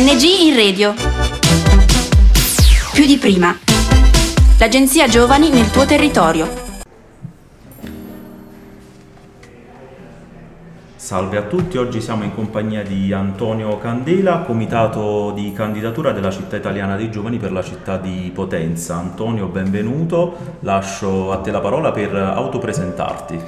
ONG 0.00 0.22
in 0.22 0.56
radio. 0.56 0.94
Più 2.94 3.04
di 3.04 3.18
prima. 3.18 3.54
L'agenzia 4.58 5.06
Giovani 5.06 5.50
nel 5.50 5.70
tuo 5.70 5.84
territorio. 5.84 6.48
Salve 10.96 11.36
a 11.36 11.42
tutti, 11.42 11.76
oggi 11.76 12.00
siamo 12.00 12.24
in 12.24 12.34
compagnia 12.34 12.82
di 12.82 13.12
Antonio 13.12 13.76
Candela, 13.76 14.38
comitato 14.38 15.32
di 15.32 15.52
candidatura 15.52 16.12
della 16.12 16.30
città 16.30 16.56
italiana 16.56 16.96
dei 16.96 17.10
giovani 17.10 17.36
per 17.36 17.52
la 17.52 17.62
città 17.62 17.98
di 17.98 18.30
Potenza. 18.34 18.96
Antonio, 18.96 19.48
benvenuto, 19.48 20.34
lascio 20.60 21.30
a 21.30 21.40
te 21.40 21.50
la 21.50 21.60
parola 21.60 21.90
per 21.92 22.14
autopresentarti. 22.14 23.38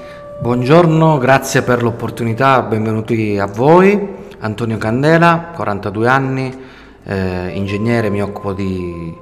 Buongiorno, 0.43 1.17
grazie 1.17 1.63
per 1.63 1.83
l'opportunità, 1.83 2.61
benvenuti 2.61 3.39
a 3.39 3.47
voi. 3.47 4.21
Antonio 4.43 4.77
Candela, 4.77 5.51
42 5.55 6.09
anni, 6.09 6.61
eh, 7.05 7.51
ingegnere, 7.55 8.11
mi 8.11 8.21
occupo 8.21 8.53
di 8.53 9.17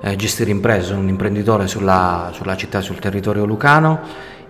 eh, 0.00 0.16
gestire 0.16 0.50
imprese, 0.50 0.88
sono 0.88 1.00
un 1.00 1.08
imprenditore 1.08 1.66
sulla, 1.66 2.30
sulla, 2.32 2.56
città, 2.56 2.80
sul 2.80 2.98
territorio 2.98 3.44
lucano 3.44 4.00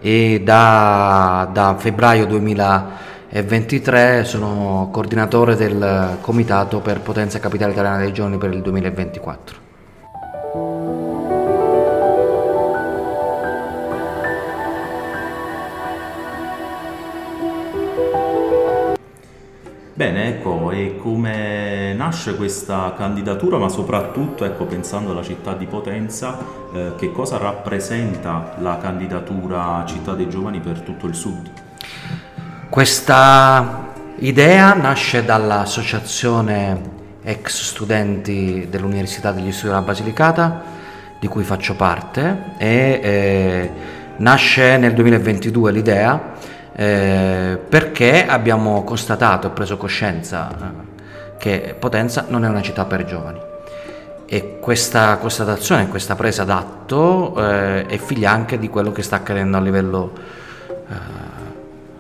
e 0.01 0.43
da, 0.45 1.49
da 1.53 1.77
febbraio 1.79 2.27
2023 2.27 4.25
sono 4.25 4.89
coordinatore 4.93 5.55
del 5.55 6.19
Comitato 6.21 6.81
per 6.81 7.01
Potenza 7.01 7.39
Capitale 7.39 7.73
Italiana 7.73 7.99
dei 7.99 8.13
Giorni 8.13 8.37
per 8.37 8.53
il 8.53 8.63
2024. 8.63 9.66
Bene, 19.97 20.29
ecco, 20.29 20.73
e 20.73 20.99
come 21.01 21.95
nasce 21.95 22.37
questa 22.37 22.93
candidatura, 22.95 23.57
ma 23.57 23.71
soprattutto, 23.71 24.45
ecco, 24.45 24.67
pensando 24.67 25.13
alla 25.13 25.23
città 25.23 25.55
di 25.55 25.65
Potenza, 25.65 26.37
eh, 26.75 26.93
che 26.99 27.11
cosa 27.13 27.39
rappresenta 27.39 28.57
la 28.59 28.77
candidatura 28.77 29.83
Città 29.87 30.13
dei 30.13 30.29
Giovani 30.29 30.61
per 30.61 30.81
tutto 30.81 31.07
il 31.07 31.15
Sud? 31.15 31.51
Questa 32.69 33.95
idea 34.19 34.75
nasce 34.75 35.25
dall'associazione 35.25 36.79
ex 37.23 37.63
studenti 37.63 38.67
dell'Università 38.69 39.33
degli 39.33 39.51
Studi 39.51 39.69
della 39.69 39.81
Basilicata, 39.81 40.63
di 41.19 41.27
cui 41.27 41.43
faccio 41.43 41.75
parte, 41.75 42.53
e 42.59 43.01
eh, 43.03 43.71
nasce 44.19 44.77
nel 44.77 44.93
2022 44.93 45.73
l'idea 45.73 46.35
eh, 46.79 47.59
perché 47.69 48.27
abbiamo 48.27 48.85
constatato 48.85 49.47
e 49.47 49.51
preso 49.51 49.79
coscienza 49.79 50.51
eh, 50.51 50.95
che 51.39 51.75
Potenza 51.79 52.27
non 52.29 52.45
è 52.45 52.49
una 52.49 52.61
città 52.61 52.85
per 52.85 53.07
giovani. 53.07 53.41
E 54.27 54.59
questa 54.61 55.17
constatazione, 55.17 55.89
questa 55.89 56.17
presa 56.17 56.45
d'atto 56.45 57.35
eh, 57.39 57.87
è 57.87 57.97
figlia 57.97 58.31
anche 58.31 58.59
di 58.59 58.69
quello 58.69 58.93
che 58.93 59.03
sta 59.03 59.17
accadendo 59.17 59.57
a 59.57 59.61
livello 59.61 60.13
eh, 60.67 60.95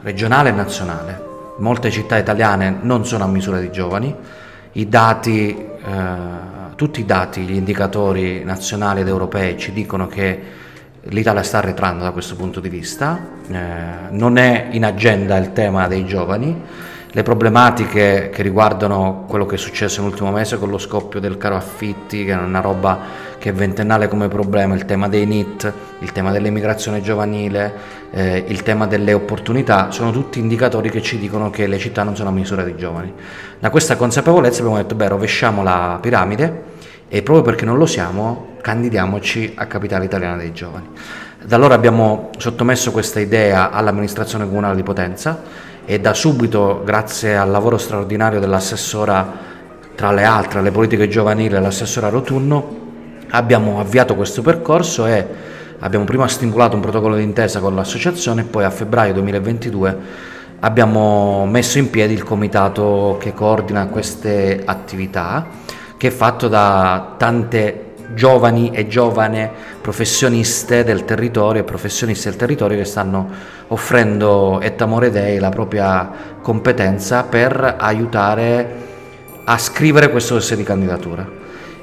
regionale 0.03 0.51
e 0.51 0.53
nazionale. 0.53 1.25
Molte 1.59 1.91
città 1.91 2.19
italiane 2.19 2.77
non 2.83 3.07
sono 3.07 3.25
a 3.25 3.29
misura 3.29 3.59
di 3.59 3.71
giovani, 3.71 4.15
i 4.73 4.89
dati, 4.91 5.57
eh, 5.57 6.75
tutti 6.75 7.01
i 7.01 7.07
dati, 7.07 7.43
gli 7.43 7.55
indicatori 7.55 8.45
nazionali 8.45 9.01
ed 9.01 9.09
europei 9.09 9.57
ci 9.57 9.73
dicono 9.73 10.07
che 10.07 10.65
l'Italia 11.09 11.43
sta 11.43 11.59
arretrando 11.59 12.05
da 12.05 12.11
questo 12.11 12.37
punto 12.37 12.61
di 12.61 12.69
vista, 12.69 13.19
eh, 13.49 13.57
non 14.11 14.39
è 14.39 14.69
in 14.71 14.85
agenda 14.85 15.37
il 15.37 15.53
tema 15.53 15.87
dei 15.87 16.05
giovani, 16.05 16.63
le 17.09 17.23
problematiche 17.23 18.31
che 18.31 18.43
riguardano 18.43 19.25
quello 19.27 19.47
che 19.47 19.55
è 19.55 19.59
successo 19.59 20.03
nell'ultimo 20.03 20.31
mese 20.31 20.59
con 20.59 20.69
lo 20.69 20.77
scoppio 20.77 21.19
del 21.19 21.39
caro 21.39 21.57
affitti, 21.57 22.25
che 22.25 22.33
è 22.33 22.37
una 22.37 22.61
roba 22.61 22.98
che 23.39 23.51
è 23.51 23.53
ventennale 23.53 24.09
come 24.09 24.29
problema, 24.29 24.75
il 24.75 24.85
tema 24.85 25.09
dei 25.09 25.25
NIT, 25.25 25.73
il 26.01 26.13
tema 26.13 26.31
dell'immigrazione 26.31 27.01
giovanile, 27.01 27.73
eh, 28.11 28.45
il 28.48 28.63
tema 28.63 28.86
delle 28.86 29.14
opportunità, 29.14 29.91
sono 29.91 30.11
tutti 30.11 30.41
indicatori 30.41 30.91
che 30.91 31.01
ci 31.01 31.19
dicono 31.19 31.48
che 31.48 31.67
le 31.67 31.79
città 31.79 32.03
non 32.03 32.17
sono 32.17 32.29
a 32.29 32.33
misura 32.33 32.64
di 32.64 32.77
giovani. 32.77 33.13
Da 33.59 33.70
questa 33.70 33.97
consapevolezza 33.97 34.61
abbiamo 34.61 34.77
detto, 34.77 34.95
beh, 34.95 35.09
rovesciamo 35.09 35.63
la 35.63 35.98
piramide 36.01 36.75
e 37.08 37.22
proprio 37.22 37.44
perché 37.44 37.64
non 37.64 37.78
lo 37.78 37.86
siamo 37.86 38.55
candidiamoci 38.61 39.52
a 39.55 39.67
Capitale 39.67 40.05
Italiana 40.05 40.36
dei 40.36 40.52
Giovani. 40.52 40.89
Da 41.44 41.55
allora 41.55 41.74
abbiamo 41.74 42.30
sottomesso 42.36 42.90
questa 42.90 43.20
idea 43.20 43.70
all'amministrazione 43.70 44.46
comunale 44.46 44.74
di 44.74 44.83
Potenza 44.83 45.42
e 45.84 46.00
da 46.00 46.14
subito, 46.14 46.83
grazie 46.84 47.36
al 47.36 47.50
lavoro 47.50 47.78
straordinario 47.78 48.40
dell'assessora, 48.40 49.55
tra 49.94 50.11
le 50.11 50.24
altre, 50.24 50.58
alle 50.58 50.72
politiche 50.72 51.08
giovanili, 51.08 51.50
l'assessora 51.50 52.08
Rotunno, 52.08 52.84
abbiamo 53.30 53.78
avviato 53.78 54.17
questo 54.17 54.42
percorso 54.42 55.06
e 55.06 55.24
abbiamo 55.78 56.05
prima 56.05 56.27
stimolato 56.27 56.74
un 56.74 56.83
protocollo 56.83 57.17
d'intesa 57.17 57.61
con 57.61 57.74
l'associazione 57.74 58.40
e 58.40 58.44
poi 58.44 58.64
a 58.64 58.70
febbraio 58.70 59.12
2022 59.12 59.98
abbiamo 60.61 61.46
messo 61.46 61.78
in 61.78 61.90
piedi 61.90 62.14
il 62.14 62.24
comitato 62.24 63.17
che 63.20 63.33
coordina 63.34 63.86
queste 63.86 64.62
attività, 64.64 65.46
che 66.06 66.12
è 66.12 66.14
fatto 66.14 66.46
da 66.46 67.14
tante 67.17 67.94
giovani 68.14 68.70
e 68.70 68.86
giovane 68.86 69.50
professioniste 69.80 70.84
del 70.84 71.05
territorio 71.05 71.62
e 71.62 71.64
professionisti 71.64 72.28
del 72.28 72.39
territorio 72.39 72.78
che 72.78 72.84
stanno 72.84 73.28
offrendo 73.68 74.61
et 74.61 74.80
amore 74.80 75.11
dei 75.11 75.39
la 75.40 75.48
propria 75.48 76.08
competenza 76.40 77.24
per 77.24 77.74
aiutare 77.78 78.84
a 79.44 79.58
scrivere 79.58 80.11
questo 80.11 80.34
dossier 80.34 80.56
di 80.56 80.64
candidatura. 80.64 81.28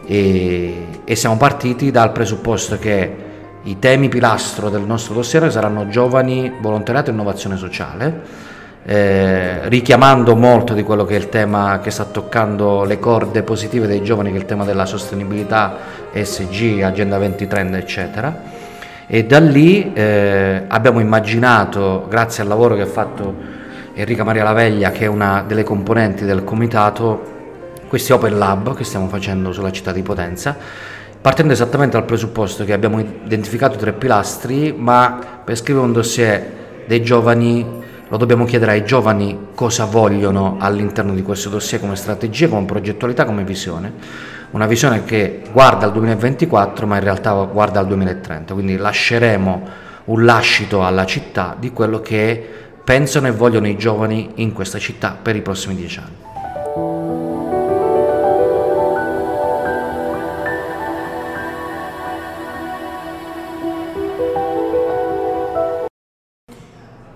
E, 0.05 0.85
e 1.03 1.15
siamo 1.15 1.35
partiti 1.35 1.91
dal 1.91 2.13
presupposto 2.13 2.79
che 2.79 3.15
i 3.63 3.79
temi 3.79 4.07
pilastro 4.07 4.69
del 4.69 4.83
nostro 4.83 5.13
dossier 5.13 5.51
saranno 5.51 5.87
giovani, 5.89 6.51
volontariato 6.61 7.09
e 7.09 7.13
innovazione 7.13 7.57
sociale 7.57 8.51
eh, 8.85 9.69
richiamando 9.69 10.35
molto 10.35 10.73
di 10.73 10.83
quello 10.83 11.05
che 11.05 11.15
è 11.15 11.17
il 11.17 11.29
tema 11.29 11.79
che 11.81 11.89
sta 11.89 12.03
toccando 12.03 12.83
le 12.83 12.99
corde 12.99 13.41
positive 13.43 13.87
dei 13.87 14.03
giovani, 14.03 14.29
che 14.29 14.37
è 14.37 14.39
il 14.39 14.45
tema 14.45 14.65
della 14.65 14.85
sostenibilità, 14.85 15.77
ESG, 16.11 16.81
Agenda 16.81 17.17
2030, 17.17 17.77
eccetera. 17.77 18.41
E 19.07 19.25
da 19.25 19.39
lì 19.39 19.93
eh, 19.93 20.63
abbiamo 20.67 20.99
immaginato, 20.99 22.05
grazie 22.09 22.43
al 22.43 22.49
lavoro 22.49 22.75
che 22.75 22.81
ha 22.81 22.87
fatto 22.87 23.35
Enrica 23.93 24.23
Maria 24.23 24.43
Laveglia, 24.43 24.91
che 24.91 25.05
è 25.05 25.07
una 25.07 25.43
delle 25.47 25.63
componenti 25.63 26.25
del 26.25 26.43
comitato, 26.43 27.31
questi 27.87 28.11
Open 28.11 28.37
Lab 28.37 28.75
che 28.75 28.83
stiamo 28.83 29.07
facendo 29.07 29.51
sulla 29.51 29.71
città 29.71 29.91
di 29.91 30.01
Potenza, 30.01 30.57
partendo 31.21 31.53
esattamente 31.53 31.95
dal 31.95 32.05
presupposto 32.05 32.65
che 32.65 32.73
abbiamo 32.73 32.99
identificato 32.99 33.77
tre 33.77 33.93
pilastri, 33.93 34.73
ma 34.75 35.19
per 35.43 35.55
scrivere 35.55 35.85
un 35.85 35.93
dossier 35.93 36.51
dei 36.85 37.01
giovani 37.01 37.82
lo 38.13 38.19
dobbiamo 38.19 38.45
chiedere 38.45 38.73
ai 38.73 38.85
giovani 38.85 39.47
cosa 39.55 39.85
vogliono 39.85 40.57
all'interno 40.59 41.15
di 41.15 41.23
questo 41.23 41.49
dossier 41.49 41.81
come 41.81 41.95
strategia, 41.95 42.47
come 42.47 42.63
progettualità, 42.63 43.25
come 43.25 43.43
visione. 43.43 43.91
Una 44.51 44.67
visione 44.67 45.03
che 45.03 45.41
guarda 45.51 45.87
al 45.87 45.93
2024 45.93 46.85
ma 46.85 46.97
in 46.97 47.03
realtà 47.03 47.33
guarda 47.33 47.79
al 47.79 47.87
2030, 47.87 48.53
quindi 48.53 48.77
lasceremo 48.77 49.67
un 50.05 50.25
lascito 50.25 50.85
alla 50.85 51.07
città 51.07 51.55
di 51.57 51.71
quello 51.71 52.01
che 52.01 52.49
pensano 52.83 53.25
e 53.25 53.31
vogliono 53.31 53.67
i 53.67 53.77
giovani 53.77 54.29
in 54.35 54.53
questa 54.53 54.77
città 54.77 55.17
per 55.19 55.35
i 55.35 55.41
prossimi 55.41 55.73
dieci 55.73 55.97
anni. 55.97 56.32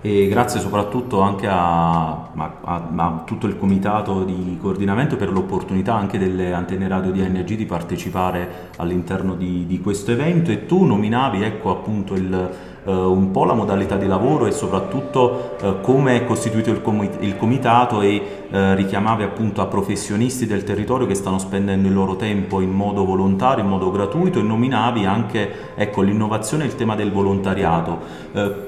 E 0.08 0.26
grazie 0.26 0.58
soprattutto 0.58 1.20
anche 1.20 1.46
a, 1.46 2.08
a, 2.08 2.52
a, 2.64 3.22
tutto 3.26 3.46
il 3.46 3.58
comitato 3.58 4.24
di 4.24 4.56
coordinamento 4.58 5.16
per 5.16 5.30
l'opportunità 5.30 5.94
anche 5.94 6.16
delle 6.16 6.54
antenne 6.54 6.88
radio 6.88 7.10
di 7.10 7.20
ANG 7.20 7.44
di 7.44 7.66
partecipare 7.66 8.70
all'interno 8.76 9.34
di, 9.34 9.66
di 9.66 9.80
questo 9.80 10.10
evento. 10.10 10.50
E 10.50 10.64
tu 10.64 10.84
nominavi 10.84 11.42
ecco 11.42 11.70
appunto 11.70 12.14
il, 12.14 12.50
uh, 12.84 12.90
un 12.90 13.30
po' 13.32 13.44
la 13.44 13.52
modalità 13.52 13.96
di 13.96 14.06
lavoro 14.06 14.46
e 14.46 14.50
soprattutto 14.50 15.56
uh, 15.60 15.80
come 15.82 16.16
è 16.16 16.24
costituito 16.24 16.70
il, 16.70 16.80
com- 16.80 17.06
il 17.20 17.36
comitato 17.36 18.00
e 18.00 18.46
uh, 18.48 18.72
richiamavi 18.72 19.24
appunto 19.24 19.60
a 19.60 19.66
professionisti 19.66 20.46
del 20.46 20.64
territorio 20.64 21.06
che 21.06 21.16
stanno 21.16 21.38
spendendo 21.38 21.86
il 21.86 21.92
loro 21.92 22.16
tempo 22.16 22.62
in 22.62 22.70
modo 22.70 23.04
volontario, 23.04 23.62
in 23.62 23.68
modo 23.68 23.90
gratuito 23.90 24.38
e 24.38 24.42
nominavi 24.42 25.04
anche 25.04 25.74
ecco, 25.74 26.00
l'innovazione 26.00 26.64
e 26.64 26.66
il 26.68 26.76
tema 26.76 26.94
del 26.94 27.12
volontariato 27.12 28.67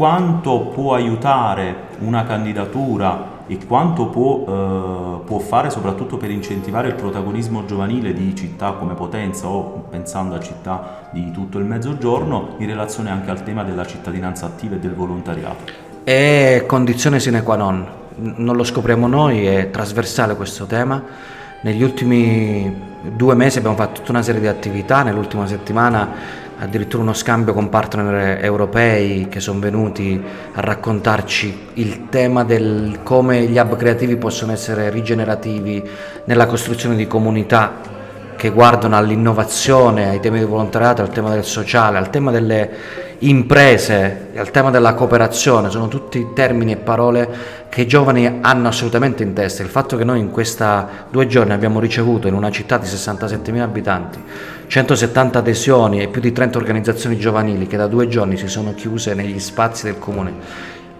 quanto 0.00 0.60
può 0.60 0.94
aiutare 0.94 1.88
una 1.98 2.24
candidatura 2.24 3.42
e 3.46 3.58
quanto 3.66 4.06
può, 4.06 4.46
eh, 4.48 5.20
può, 5.26 5.38
fare 5.40 5.68
soprattutto 5.68 6.16
per 6.16 6.30
incentivare 6.30 6.88
il 6.88 6.94
protagonismo 6.94 7.66
giovanile 7.66 8.14
di 8.14 8.34
città 8.34 8.70
come 8.72 8.94
Potenza 8.94 9.46
o 9.48 9.84
pensando 9.90 10.36
a 10.36 10.40
città 10.40 11.10
di 11.12 11.30
tutto 11.32 11.58
il 11.58 11.66
mezzogiorno 11.66 12.54
in 12.60 12.66
relazione 12.66 13.10
anche 13.10 13.30
al 13.30 13.42
tema 13.42 13.62
della 13.62 13.84
cittadinanza 13.84 14.46
attiva 14.46 14.76
e 14.76 14.78
del 14.78 14.94
volontariato. 14.94 15.70
È 16.02 16.64
condizione 16.66 17.20
sine 17.20 17.42
qua 17.42 17.56
non, 17.56 17.86
non 18.14 18.56
lo 18.56 18.64
scopriamo 18.64 19.06
noi, 19.06 19.44
è 19.44 19.70
trasversale 19.70 20.34
questo 20.34 20.64
tema. 20.64 21.02
Negli 21.60 21.82
ultimi 21.82 22.74
due 23.02 23.34
mesi 23.34 23.58
abbiamo 23.58 23.76
fatto 23.76 24.00
tutta 24.00 24.12
una 24.12 24.22
serie 24.22 24.40
di 24.40 24.46
attività, 24.46 25.02
nell'ultima 25.02 25.46
settimana 25.46 26.48
addirittura 26.60 27.02
uno 27.02 27.14
scambio 27.14 27.52
con 27.54 27.68
partner 27.68 28.44
europei 28.44 29.28
che 29.28 29.40
sono 29.40 29.58
venuti 29.58 30.22
a 30.52 30.60
raccontarci 30.60 31.68
il 31.74 32.08
tema 32.08 32.44
del 32.44 33.00
come 33.02 33.42
gli 33.44 33.58
hub 33.58 33.76
creativi 33.76 34.16
possono 34.16 34.52
essere 34.52 34.90
rigenerativi 34.90 35.82
nella 36.24 36.46
costruzione 36.46 36.96
di 36.96 37.06
comunità 37.06 37.98
che 38.40 38.48
guardano 38.48 38.96
all'innovazione, 38.96 40.08
ai 40.08 40.18
temi 40.18 40.38
del 40.38 40.48
volontariato, 40.48 41.02
al 41.02 41.10
tema 41.10 41.28
del 41.28 41.44
sociale, 41.44 41.98
al 41.98 42.08
tema 42.08 42.30
delle 42.30 42.70
imprese, 43.18 44.28
al 44.34 44.50
tema 44.50 44.70
della 44.70 44.94
cooperazione, 44.94 45.68
sono 45.68 45.88
tutti 45.88 46.28
termini 46.34 46.72
e 46.72 46.76
parole 46.76 47.28
che 47.68 47.82
i 47.82 47.86
giovani 47.86 48.38
hanno 48.40 48.68
assolutamente 48.68 49.22
in 49.22 49.34
testa. 49.34 49.62
Il 49.62 49.68
fatto 49.68 49.98
che 49.98 50.04
noi 50.04 50.20
in 50.20 50.30
questi 50.30 50.64
due 51.10 51.26
giorni 51.26 51.52
abbiamo 51.52 51.80
ricevuto 51.80 52.28
in 52.28 52.34
una 52.34 52.50
città 52.50 52.78
di 52.78 52.86
67.000 52.86 53.60
abitanti 53.60 54.18
170 54.66 55.38
adesioni 55.38 56.00
e 56.00 56.08
più 56.08 56.22
di 56.22 56.32
30 56.32 56.56
organizzazioni 56.56 57.18
giovanili 57.18 57.66
che 57.66 57.76
da 57.76 57.88
due 57.88 58.08
giorni 58.08 58.38
si 58.38 58.48
sono 58.48 58.72
chiuse 58.72 59.12
negli 59.12 59.38
spazi 59.38 59.84
del 59.84 59.98
comune 59.98 60.32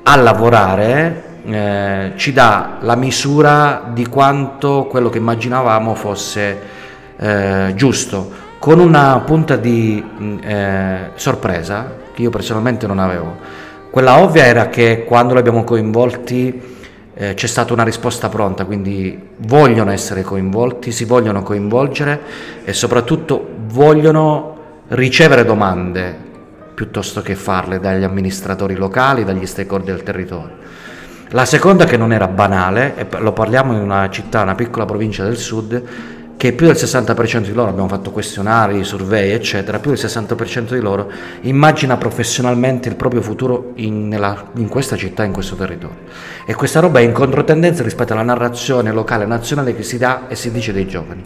a 0.02 0.16
lavorare 0.16 1.22
eh, 1.46 2.12
ci 2.16 2.34
dà 2.34 2.78
la 2.80 2.96
misura 2.96 3.90
di 3.94 4.06
quanto 4.06 4.86
quello 4.90 5.08
che 5.08 5.18
immaginavamo 5.18 5.94
fosse 5.94 6.79
eh, 7.20 7.72
giusto, 7.74 8.48
con 8.58 8.78
una 8.78 9.18
punta 9.20 9.56
di 9.56 10.02
mm, 10.02 10.38
eh, 10.42 11.10
sorpresa 11.14 11.96
che 12.14 12.22
io 12.22 12.30
personalmente 12.30 12.86
non 12.86 12.98
avevo. 12.98 13.36
Quella 13.90 14.20
ovvia 14.20 14.44
era 14.44 14.68
che 14.68 15.04
quando 15.06 15.34
li 15.34 15.40
abbiamo 15.40 15.62
coinvolti 15.64 16.78
eh, 17.12 17.34
c'è 17.34 17.46
stata 17.46 17.74
una 17.74 17.82
risposta 17.84 18.30
pronta, 18.30 18.64
quindi 18.64 19.18
vogliono 19.38 19.90
essere 19.90 20.22
coinvolti, 20.22 20.92
si 20.92 21.04
vogliono 21.04 21.42
coinvolgere 21.42 22.20
e 22.64 22.72
soprattutto 22.72 23.46
vogliono 23.66 24.56
ricevere 24.88 25.44
domande 25.44 26.28
piuttosto 26.74 27.20
che 27.20 27.34
farle 27.34 27.78
dagli 27.78 28.04
amministratori 28.04 28.74
locali, 28.74 29.24
dagli 29.24 29.44
stakeholder 29.44 29.94
del 29.94 30.02
territorio. 30.02 30.56
La 31.32 31.44
seconda 31.44 31.84
che 31.84 31.96
non 31.98 32.12
era 32.12 32.26
banale, 32.26 32.94
e 32.96 33.06
lo 33.18 33.32
parliamo 33.32 33.74
in 33.74 33.80
una 33.80 34.08
città, 34.08 34.40
una 34.40 34.54
piccola 34.54 34.86
provincia 34.86 35.22
del 35.22 35.36
sud, 35.36 35.82
che 36.40 36.54
più 36.54 36.64
del 36.64 36.74
60% 36.74 37.40
di 37.40 37.52
loro, 37.52 37.68
abbiamo 37.68 37.88
fatto 37.88 38.12
questionari, 38.12 38.82
survey, 38.82 39.32
eccetera, 39.32 39.78
più 39.78 39.90
del 39.90 40.00
60% 40.00 40.72
di 40.72 40.80
loro 40.80 41.12
immagina 41.42 41.98
professionalmente 41.98 42.88
il 42.88 42.96
proprio 42.96 43.20
futuro 43.20 43.72
in, 43.74 44.08
nella, 44.08 44.46
in, 44.54 44.66
questa 44.68 44.96
città, 44.96 45.22
in 45.22 45.32
questo 45.32 45.54
territorio. 45.54 45.98
E 46.46 46.54
questa 46.54 46.80
roba 46.80 47.00
è 47.00 47.02
in 47.02 47.12
controtendenza 47.12 47.82
rispetto 47.82 48.14
alla 48.14 48.22
narrazione 48.22 48.90
locale 48.90 49.26
nazionale 49.26 49.76
che 49.76 49.82
si 49.82 49.98
dà 49.98 50.28
e 50.28 50.34
si 50.34 50.50
dice 50.50 50.72
dei 50.72 50.86
giovani. 50.86 51.22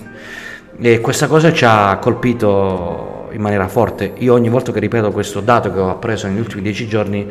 E 0.81 1.01
questa 1.01 1.29
cosa 1.29 1.53
ci 1.53 1.65
ha 1.65 1.97
colpito 1.99 3.29
in 3.31 3.41
maniera 3.41 3.69
forte. 3.69 4.15
Io 4.17 4.35
ogni 4.35 4.49
volta 4.49 4.73
che 4.73 4.81
ripeto 4.81 5.13
questo 5.13 5.39
dato 5.39 5.73
che 5.73 5.79
ho 5.79 5.91
appreso 5.91 6.27
negli 6.27 6.41
ultimi 6.41 6.63
dieci 6.63 6.89
giorni 6.89 7.25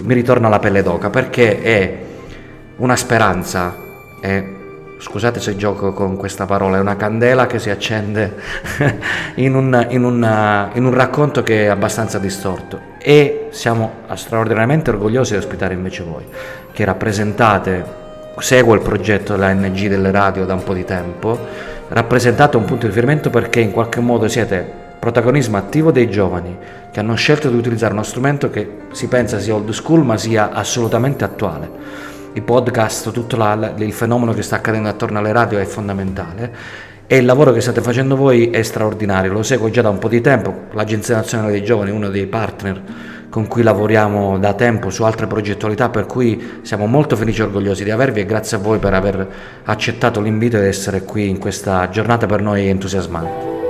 mi 0.00 0.14
ritorna 0.14 0.48
la 0.48 0.60
pelle 0.60 0.80
d'oca 0.80 1.10
perché 1.10 1.60
è 1.60 1.98
una 2.76 2.94
speranza, 2.94 3.74
è 4.20 4.54
scusate 4.98 5.40
se 5.40 5.56
gioco 5.56 5.92
con 5.92 6.16
questa 6.16 6.46
parola, 6.46 6.78
è 6.78 6.80
una 6.80 6.96
candela 6.96 7.46
che 7.46 7.58
si 7.58 7.70
accende 7.70 8.34
in, 9.36 9.54
un, 9.54 9.86
in, 9.90 10.04
una, 10.04 10.70
in, 10.72 10.84
un, 10.84 10.94
racconto 10.94 11.42
che 11.42 11.64
è 11.64 11.66
abbastanza 11.66 12.18
distorto. 12.18 12.80
E 12.98 13.48
siamo 13.50 13.92
straordinariamente 14.14 14.90
orgogliosi 14.90 15.32
di 15.32 15.38
ospitare 15.38 15.74
invece 15.74 16.02
voi, 16.02 16.24
che 16.72 16.84
rappresentate, 16.84 17.84
seguo 18.38 18.74
il 18.74 18.80
progetto 18.80 19.34
della 19.34 19.52
NG 19.52 19.88
delle 19.88 20.10
radio 20.10 20.44
da 20.44 20.54
un 20.54 20.64
po' 20.64 20.74
di 20.74 20.84
tempo, 20.84 21.38
rappresentate 21.88 22.56
un 22.56 22.64
punto 22.64 22.82
di 22.82 22.88
riferimento 22.88 23.30
perché 23.30 23.60
in 23.60 23.70
qualche 23.70 24.00
modo 24.00 24.28
siete 24.28 24.84
protagonismo 24.98 25.56
attivo 25.56 25.92
dei 25.92 26.10
giovani 26.10 26.56
che 26.90 26.98
hanno 26.98 27.14
scelto 27.14 27.48
di 27.48 27.56
utilizzare 27.56 27.92
uno 27.92 28.02
strumento 28.02 28.50
che 28.50 28.68
si 28.90 29.06
pensa 29.06 29.38
sia 29.38 29.54
old 29.54 29.70
school 29.70 30.04
ma 30.04 30.16
sia 30.16 30.50
assolutamente 30.50 31.22
attuale 31.22 32.15
i 32.36 32.42
podcast, 32.42 33.12
tutto 33.12 33.36
la, 33.36 33.72
il 33.78 33.92
fenomeno 33.94 34.34
che 34.34 34.42
sta 34.42 34.56
accadendo 34.56 34.88
attorno 34.90 35.18
alle 35.18 35.32
radio 35.32 35.58
è 35.58 35.64
fondamentale 35.64 36.52
e 37.06 37.16
il 37.16 37.24
lavoro 37.24 37.52
che 37.52 37.62
state 37.62 37.80
facendo 37.80 38.14
voi 38.14 38.50
è 38.50 38.62
straordinario, 38.62 39.32
lo 39.32 39.42
seguo 39.42 39.70
già 39.70 39.80
da 39.80 39.88
un 39.88 39.98
po' 39.98 40.08
di 40.08 40.20
tempo, 40.20 40.64
l'Agenzia 40.72 41.16
Nazionale 41.16 41.52
dei 41.52 41.64
Giovani 41.64 41.90
è 41.90 41.94
uno 41.94 42.10
dei 42.10 42.26
partner 42.26 42.82
con 43.30 43.46
cui 43.46 43.62
lavoriamo 43.62 44.38
da 44.38 44.52
tempo 44.52 44.90
su 44.90 45.02
altre 45.02 45.26
progettualità, 45.26 45.88
per 45.88 46.06
cui 46.06 46.60
siamo 46.62 46.86
molto 46.86 47.16
felici 47.16 47.40
e 47.40 47.44
orgogliosi 47.44 47.84
di 47.84 47.90
avervi 47.90 48.20
e 48.20 48.26
grazie 48.26 48.58
a 48.58 48.60
voi 48.60 48.78
per 48.78 48.92
aver 48.92 49.28
accettato 49.64 50.20
l'invito 50.20 50.56
ed 50.56 50.64
essere 50.64 51.02
qui 51.02 51.28
in 51.28 51.38
questa 51.38 51.88
giornata 51.88 52.26
per 52.26 52.42
noi 52.42 52.68
entusiasmante. 52.68 53.65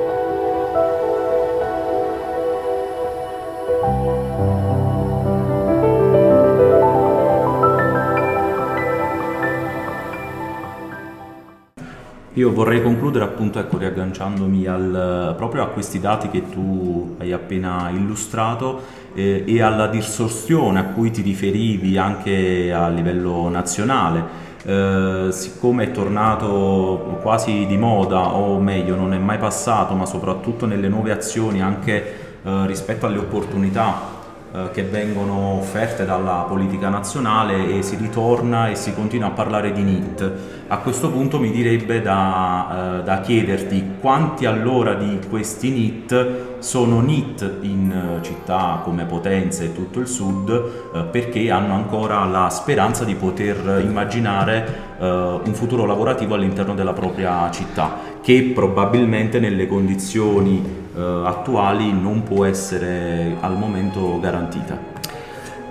Io 12.36 12.52
vorrei 12.52 12.82
concludere 12.82 13.24
appunto 13.24 13.58
ecco, 13.58 13.78
riagganciandomi 13.78 14.66
al, 14.66 15.34
proprio 15.38 15.62
a 15.62 15.68
questi 15.68 16.00
dati 16.00 16.28
che 16.28 16.50
tu 16.50 17.16
hai 17.18 17.32
appena 17.32 17.88
illustrato 17.88 18.82
eh, 19.14 19.42
e 19.46 19.62
alla 19.62 19.86
distorsione 19.86 20.78
a 20.78 20.84
cui 20.84 21.10
ti 21.10 21.22
riferivi 21.22 21.96
anche 21.96 22.74
a 22.74 22.90
livello 22.90 23.48
nazionale. 23.48 24.22
Eh, 24.64 25.28
siccome 25.30 25.84
è 25.84 25.90
tornato 25.92 27.20
quasi 27.22 27.64
di 27.64 27.78
moda, 27.78 28.34
o 28.34 28.60
meglio 28.60 28.96
non 28.96 29.14
è 29.14 29.18
mai 29.18 29.38
passato, 29.38 29.94
ma 29.94 30.04
soprattutto 30.04 30.66
nelle 30.66 30.88
nuove 30.88 31.12
azioni 31.12 31.62
anche 31.62 32.40
eh, 32.42 32.66
rispetto 32.66 33.06
alle 33.06 33.16
opportunità 33.16 34.15
eh, 34.56 34.70
che 34.70 34.84
vengono 34.84 35.58
offerte 35.58 36.06
dalla 36.06 36.46
politica 36.48 36.88
nazionale 36.88 37.76
e 37.76 37.82
si 37.82 37.96
ritorna 37.96 38.70
e 38.70 38.74
si 38.74 38.94
continua 38.94 39.28
a 39.28 39.32
parlare 39.32 39.70
di 39.70 39.82
NIT. 39.82 40.32
A 40.68 40.78
questo 40.78 41.10
punto 41.10 41.38
mi 41.38 41.50
direbbe 41.50 42.00
da, 42.00 43.00
uh, 43.00 43.02
da 43.02 43.20
chiederti 43.20 43.96
quanti 44.00 44.46
allora 44.46 44.94
di 44.94 45.20
questi 45.28 45.68
NIT 45.68 46.60
sono 46.60 47.00
NIT 47.00 47.58
in 47.62 48.16
uh, 48.18 48.22
città 48.22 48.80
come 48.82 49.04
Potenza 49.04 49.62
e 49.62 49.74
tutto 49.74 50.00
il 50.00 50.06
sud 50.06 51.04
perché 51.10 51.50
hanno 51.50 51.74
ancora 51.74 52.24
la 52.24 52.48
speranza 52.48 53.04
di 53.04 53.14
poter 53.14 53.82
immaginare 53.84 54.84
un 54.98 55.52
futuro 55.52 55.84
lavorativo 55.84 56.34
all'interno 56.34 56.74
della 56.74 56.94
propria 56.94 57.50
città 57.50 57.98
che 58.22 58.52
probabilmente 58.54 59.38
nelle 59.38 59.66
condizioni 59.66 60.85
eh, 60.96 61.22
attuali 61.24 61.92
non 61.92 62.22
può 62.22 62.44
essere 62.44 63.36
al 63.40 63.56
momento 63.56 64.18
garantita. 64.18 64.94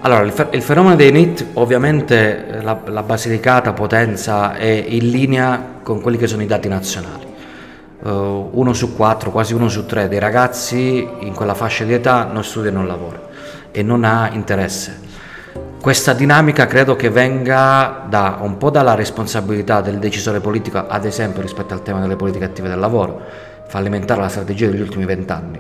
Allora, 0.02 0.22
il, 0.22 0.32
fe- 0.32 0.50
il 0.52 0.62
fenomeno 0.62 0.96
dei 0.96 1.12
NIT, 1.12 1.48
ovviamente 1.54 2.48
eh, 2.48 2.62
la, 2.62 2.80
la, 2.86 3.02
Basilicata 3.02 3.74
Potenza 3.74 4.54
è 4.54 4.68
in 4.70 5.10
linea 5.10 5.80
con 5.82 6.00
quelli 6.00 6.18
che 6.18 6.28
sono 6.28 6.44
i 6.44 6.46
dati 6.46 6.68
nazionali. 6.68 7.34
Uh, 8.04 8.50
uno 8.52 8.74
su 8.74 8.96
quattro, 8.96 9.32
quasi 9.32 9.56
uno 9.56 9.68
su 9.68 9.88
tre 9.88 10.08
dei 10.08 10.20
ragazzi 10.20 11.08
in 11.22 11.34
quella 11.34 11.56
fascia 11.56 11.86
di 11.86 11.94
età 11.94 12.26
non 12.26 12.44
studia 12.44 12.70
e 12.70 12.74
non 12.74 12.86
lavora 12.86 13.20
e 13.72 13.82
non 13.82 14.04
ha 14.04 14.30
interesse. 14.32 15.00
Questa 15.82 16.14
dinamica 16.14 16.68
credo 16.68 16.96
che 16.96 17.10
venga 17.10 18.06
da, 18.08 18.38
un 18.42 18.58
po' 18.58 18.70
dalla 18.70 18.94
responsabilità 18.94 19.82
del 19.82 19.98
decisore 19.98 20.40
politico, 20.40 20.86
ad 20.88 21.06
esempio 21.06 21.42
rispetto 21.42 21.74
al 21.74 21.82
tema 21.82 22.00
delle 22.00 22.16
politiche 22.16 22.46
attive 22.46 22.70
del 22.70 22.80
lavoro, 22.80 23.22
fallimentare 23.68 24.22
la 24.22 24.30
strategia 24.30 24.70
degli 24.70 24.82
ultimi 24.82 25.06
vent'anni. 25.06 25.60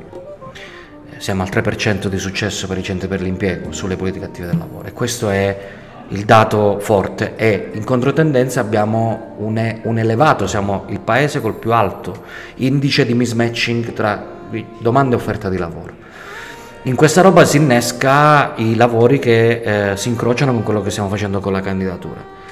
Eh, 1.11 1.19
siamo 1.19 1.43
al 1.43 1.49
3% 1.49 2.07
di 2.07 2.17
successo 2.17 2.67
per 2.67 2.77
i 2.77 2.83
centri 2.83 3.07
per 3.07 3.21
l'impiego 3.21 3.71
sulle 3.71 3.95
politiche 3.95 4.25
attive 4.25 4.47
del 4.47 4.57
lavoro 4.57 4.87
e 4.87 4.93
questo 4.93 5.29
è 5.29 5.83
il 6.09 6.23
dato 6.23 6.79
forte 6.79 7.35
e 7.35 7.71
in 7.73 7.83
controtendenza 7.83 8.59
abbiamo 8.59 9.33
un, 9.37 9.79
un 9.83 9.97
elevato, 9.97 10.45
siamo 10.45 10.85
il 10.89 10.99
paese 10.99 11.41
col 11.41 11.55
più 11.55 11.73
alto 11.73 12.23
indice 12.55 13.05
di 13.05 13.15
mismatching 13.15 13.93
tra 13.93 14.33
domanda 14.77 15.15
e 15.15 15.19
offerta 15.19 15.49
di 15.49 15.57
lavoro. 15.57 16.03
In 16.83 16.95
questa 16.95 17.21
roba 17.21 17.45
si 17.45 17.57
innesca 17.57 18.53
i 18.57 18.75
lavori 18.75 19.17
che 19.17 19.91
eh, 19.91 19.97
si 19.97 20.09
incrociano 20.09 20.53
con 20.53 20.61
quello 20.61 20.83
che 20.83 20.91
stiamo 20.91 21.09
facendo 21.09 21.39
con 21.39 21.51
la 21.51 21.61
candidatura 21.61 22.43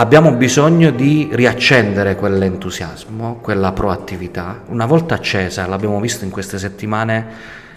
abbiamo 0.00 0.32
bisogno 0.32 0.90
di 0.90 1.28
riaccendere 1.30 2.16
quell'entusiasmo, 2.16 3.38
quella 3.42 3.72
proattività. 3.72 4.62
Una 4.68 4.86
volta 4.86 5.14
accesa, 5.14 5.66
l'abbiamo 5.66 6.00
visto 6.00 6.24
in 6.24 6.30
queste 6.30 6.58
settimane, 6.58 7.26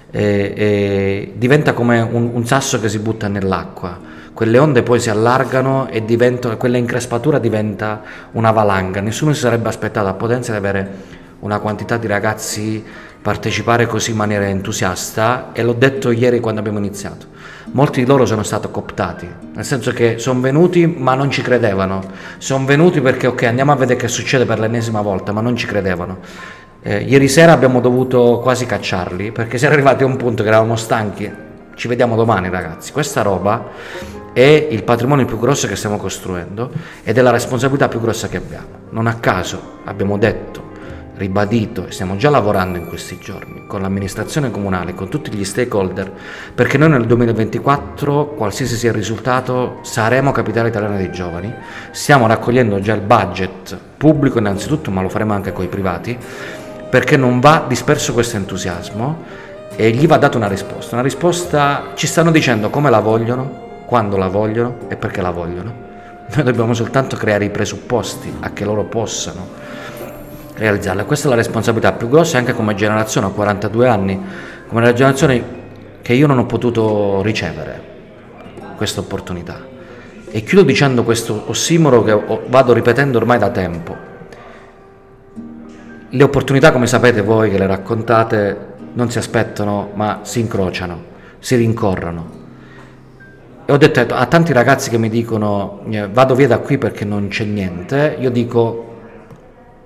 eh, 0.09 0.53
eh, 0.55 1.33
diventa 1.35 1.73
come 1.73 1.99
un, 1.99 2.29
un, 2.31 2.45
sasso 2.47 2.79
che 2.79 2.87
si 2.87 2.99
butta 2.99 3.27
nell'acqua. 3.27 3.99
Quelle 4.33 4.57
onde 4.57 4.83
poi 4.83 5.01
si 5.01 5.09
allargano 5.09 5.89
e 5.89 6.01
quella 6.57 6.77
increspatura 6.77 7.39
diventa 7.39 8.01
una 8.31 8.51
valanga. 8.51 9.01
Nessuno 9.01 9.33
si 9.33 9.41
sarebbe 9.41 9.67
aspettato 9.67 10.07
a 10.07 10.13
Potenza 10.13 10.51
di 10.51 10.57
avere 10.57 10.91
una 11.39 11.59
quantità 11.59 11.97
di 11.97 12.07
ragazzi 12.07 12.83
partecipare 13.23 13.87
così 13.87 14.11
in 14.11 14.17
maniera 14.17 14.45
entusiasta 14.45 15.49
e 15.53 15.63
l'ho 15.63 15.73
detto 15.73 16.11
ieri 16.11 16.39
quando 16.39 16.59
abbiamo 16.59 16.77
iniziato 16.77 17.31
molti 17.73 18.01
di 18.01 18.05
loro 18.05 18.25
sono 18.25 18.43
stati 18.43 18.67
cooptati, 18.69 19.27
nel 19.53 19.65
senso 19.65 19.91
che 19.91 20.17
sono 20.17 20.39
venuti 20.39 20.85
ma 20.85 21.15
non 21.15 21.29
ci 21.31 21.41
credevano, 21.41 22.03
sono 22.37 22.65
venuti 22.65 23.01
perché 23.01 23.27
ok 23.27 23.43
andiamo 23.43 23.71
a 23.71 23.75
vedere 23.75 23.99
che 23.99 24.07
succede 24.07 24.45
per 24.45 24.59
l'ennesima 24.59 25.01
volta, 25.01 25.31
ma 25.31 25.41
non 25.41 25.55
ci 25.55 25.65
credevano. 25.65 26.19
Eh, 26.81 27.03
ieri 27.03 27.27
sera 27.27 27.53
abbiamo 27.53 27.79
dovuto 27.79 28.39
quasi 28.39 28.65
cacciarli 28.65 29.31
perché 29.31 29.57
si 29.57 29.65
era 29.65 29.73
arrivati 29.73 30.03
a 30.03 30.05
un 30.05 30.17
punto 30.17 30.43
che 30.43 30.49
eravamo 30.49 30.75
stanchi. 30.75 31.31
Ci 31.75 31.87
vediamo 31.87 32.15
domani 32.15 32.49
ragazzi, 32.49 32.91
questa 32.91 33.21
roba 33.21 33.69
è 34.33 34.67
il 34.69 34.83
patrimonio 34.83 35.25
più 35.25 35.39
grosso 35.39 35.67
che 35.67 35.75
stiamo 35.75 35.97
costruendo 35.97 36.71
ed 37.03 37.17
è 37.17 37.21
la 37.21 37.31
responsabilità 37.31 37.87
più 37.87 38.01
grossa 38.01 38.27
che 38.27 38.37
abbiamo. 38.37 38.67
Non 38.89 39.07
a 39.07 39.15
caso 39.15 39.79
abbiamo 39.85 40.17
detto 40.17 40.62
ribadito 41.15 41.87
e 41.87 41.91
stiamo 41.91 42.15
già 42.15 42.29
lavorando 42.29 42.77
in 42.77 42.87
questi 42.87 43.17
giorni 43.19 43.63
con 43.67 43.81
l'amministrazione 43.81 44.51
comunale, 44.51 44.95
con 44.95 45.09
tutti 45.09 45.31
gli 45.31 45.43
stakeholder, 45.43 46.11
perché 46.53 46.77
noi 46.77 46.89
nel 46.89 47.05
2024, 47.05 48.29
qualsiasi 48.29 48.75
sia 48.75 48.89
il 48.89 48.95
risultato, 48.95 49.79
saremo 49.81 50.31
capitale 50.31 50.69
italiana 50.69 50.97
dei 50.97 51.11
giovani. 51.11 51.53
Stiamo 51.91 52.27
raccogliendo 52.27 52.79
già 52.79 52.93
il 52.93 53.01
budget 53.01 53.77
pubblico 53.97 54.39
innanzitutto, 54.39 54.91
ma 54.91 55.01
lo 55.01 55.09
faremo 55.09 55.33
anche 55.33 55.53
con 55.53 55.63
i 55.63 55.67
privati, 55.67 56.17
perché 56.89 57.17
non 57.17 57.39
va 57.39 57.65
disperso 57.67 58.13
questo 58.13 58.37
entusiasmo 58.37 59.23
e 59.75 59.91
gli 59.91 60.07
va 60.07 60.17
data 60.17 60.37
una 60.37 60.47
risposta. 60.47 60.95
Una 60.95 61.03
risposta 61.03 61.91
ci 61.95 62.07
stanno 62.07 62.31
dicendo 62.31 62.69
come 62.69 62.89
la 62.89 62.99
vogliono, 62.99 63.61
quando 63.85 64.17
la 64.17 64.27
vogliono 64.27 64.77
e 64.87 64.95
perché 64.95 65.21
la 65.21 65.31
vogliono. 65.31 65.91
Noi 66.35 66.43
dobbiamo 66.43 66.73
soltanto 66.73 67.15
creare 67.15 67.45
i 67.45 67.49
presupposti 67.49 68.33
a 68.39 68.53
che 68.53 68.65
loro 68.65 68.85
possano 68.85 69.61
realizzarla. 70.63 71.03
Questa 71.03 71.27
è 71.27 71.29
la 71.29 71.35
responsabilità 71.35 71.91
più 71.91 72.07
grossa 72.07 72.37
anche 72.37 72.53
come 72.53 72.73
generazione, 72.73 73.27
ho 73.27 73.31
42 73.31 73.87
anni, 73.87 74.19
come 74.67 74.81
la 74.81 74.93
generazione 74.93 75.61
che 76.01 76.13
io 76.13 76.25
non 76.25 76.37
ho 76.37 76.45
potuto 76.45 77.21
ricevere 77.21 77.91
questa 78.75 79.01
opportunità. 79.01 79.71
E 80.29 80.43
chiudo 80.43 80.63
dicendo 80.63 81.03
questo 81.03 81.43
ossimoro 81.47 82.03
che 82.03 82.17
vado 82.47 82.73
ripetendo 82.73 83.17
ormai 83.17 83.37
da 83.37 83.49
tempo. 83.49 84.11
Le 86.09 86.23
opportunità, 86.23 86.71
come 86.71 86.87
sapete 86.87 87.21
voi 87.21 87.49
che 87.49 87.57
le 87.57 87.67
raccontate, 87.67 88.71
non 88.93 89.09
si 89.09 89.17
aspettano 89.17 89.89
ma 89.93 90.19
si 90.23 90.39
incrociano, 90.39 91.03
si 91.39 91.55
rincorrono. 91.55 92.41
E 93.65 93.71
ho 93.71 93.77
detto 93.77 93.99
a 94.13 94.25
tanti 94.25 94.53
ragazzi 94.53 94.89
che 94.89 94.97
mi 94.97 95.09
dicono 95.09 95.81
eh, 95.89 96.07
vado 96.07 96.35
via 96.35 96.47
da 96.47 96.59
qui 96.59 96.77
perché 96.77 97.05
non 97.05 97.29
c'è 97.29 97.45
niente, 97.45 98.17
io 98.19 98.29
dico 98.29 98.92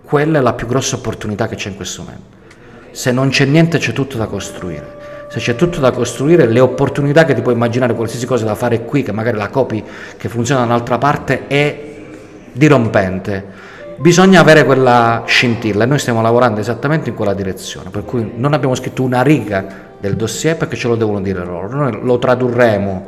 quella 0.08 0.40
è 0.40 0.42
la 0.42 0.54
più 0.54 0.68
grossa 0.68 0.96
opportunità 0.96 1.50
che 1.50 1.56
c'è 1.56 1.70
in 1.70 1.76
questo 1.76 2.02
momento. 2.02 2.36
Se 2.92 3.12
non 3.12 3.28
c'è 3.28 3.44
niente 3.44 3.78
c'è 3.78 3.92
tutto 3.92 4.18
da 4.18 4.26
costruire. 4.26 4.96
Se 5.28 5.40
c'è 5.40 5.56
tutto 5.56 5.82
da 5.82 5.92
costruire, 5.92 6.48
le 6.48 6.62
opportunità 6.62 7.26
che 7.26 7.34
ti 7.34 7.42
puoi 7.42 7.56
immaginare, 7.56 7.94
qualsiasi 7.94 8.26
cosa 8.26 8.46
da 8.46 8.56
fare 8.56 8.86
qui, 8.86 9.04
che 9.04 9.12
magari 9.12 9.36
la 9.36 9.50
copi 9.50 9.84
che 10.16 10.30
funziona 10.30 10.62
da 10.62 10.68
un'altra 10.68 10.98
parte, 10.98 11.48
è 11.48 11.96
dirompente. 12.54 13.46
Bisogna 13.98 14.40
avere 14.40 14.64
quella 14.64 15.24
scintilla 15.26 15.84
e 15.84 15.88
noi 15.88 16.00
stiamo 16.00 16.22
lavorando 16.22 16.62
esattamente 16.62 17.10
in 17.10 17.16
quella 17.16 17.34
direzione, 17.34 17.90
per 17.90 18.06
cui 18.06 18.32
non 18.36 18.54
abbiamo 18.54 18.76
scritto 18.76 19.04
una 19.04 19.22
riga 19.22 19.66
del 20.00 20.16
dossier 20.16 20.56
perché 20.56 20.78
ce 20.78 20.88
lo 20.88 20.96
devono 20.96 21.20
dire 21.20 21.44
loro, 21.44 21.68
noi 21.76 22.00
lo 22.02 22.18
tradurremo 22.18 23.08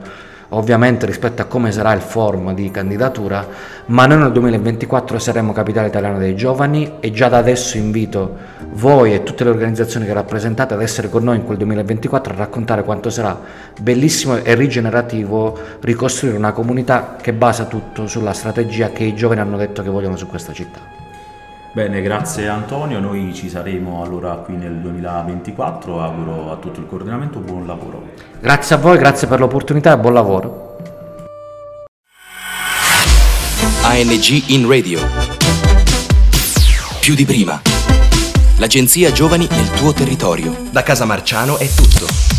ovviamente 0.50 1.06
rispetto 1.06 1.42
a 1.42 1.46
come 1.46 1.72
sarà 1.72 1.94
il 1.94 2.02
forum 2.02 2.54
di 2.54 2.72
candidatura, 2.72 3.48
ma 3.88 4.06
noi 4.06 4.20
nel 4.20 4.32
2024 4.32 5.20
saremo 5.20 5.54
capitale 5.54 5.88
italiana 5.88 6.18
dei 6.18 6.36
giovani 6.36 6.94
e 7.00 7.12
già 7.12 7.30
da 7.30 7.38
adesso 7.38 7.78
invito 7.78 8.36
voi 8.72 9.14
e 9.14 9.24
tutte 9.24 9.44
le 9.44 9.50
organizzazioni 9.50 10.06
che 10.06 10.14
rappresentate 10.14 10.74
ad 10.74 10.82
essere 10.82 11.10
con 11.10 11.24
noi 11.24 11.38
in 11.38 11.46
quel 11.46 11.58
2024 11.58 12.34
a 12.34 12.38
raccontare 12.38 12.84
quanto 12.84 13.10
sarà 13.10 13.40
bellissimo 13.80 14.38
e 14.38 14.56
rigenerativo 14.56 15.58
ricostruire 15.82 16.38
una 16.38 16.52
comunità 16.52 17.16
che 17.22 17.34
basa 17.34 17.66
tutto 17.66 18.08
sulla 18.08 18.34
strategia 18.34 18.90
che 18.90 19.04
i 19.04 19.16
giovani 19.16 19.42
hanno 19.42 19.58
detto 19.58 19.82
che 19.84 19.90
vogliono 19.90 20.16
su 20.16 20.28
questa 20.28 20.54
città. 20.54 20.99
Bene, 21.72 22.02
grazie 22.02 22.48
Antonio, 22.48 23.00
noi 23.00 23.32
ci 23.34 23.48
saremo 23.48 24.02
allora 24.04 24.34
qui 24.38 24.56
nel 24.56 24.78
2024, 24.78 26.02
auguro 26.02 26.52
a 26.52 26.56
tutto 26.56 26.80
il 26.80 26.88
coordinamento 26.88 27.40
buon 27.40 27.68
lavoro. 27.68 28.10
Grazie 28.40 28.76
a 28.76 28.80
voi, 28.80 28.98
grazie 28.98 29.28
per 29.28 29.40
l'opportunità 29.40 29.94
e 29.94 29.98
buon 30.00 30.14
lavoro. 30.14 30.78
ANG 33.84 34.50
in 34.50 34.68
radio. 34.68 35.00
Più 37.00 37.14
di 37.14 37.26
prima. 37.26 37.62
L'agenzia 38.58 39.12
Giovani 39.12 39.48
nel 39.52 39.70
tuo 39.72 39.94
territorio. 39.94 40.56
Da 40.72 40.82
Casa 40.82 41.06
Marciano 41.06 41.58
è 41.58 41.68
tutto. 41.68 42.39